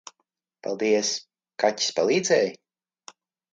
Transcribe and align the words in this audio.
Paldies. 0.67 1.11
Kaķis 1.65 1.93
palīdzēja? 2.01 2.53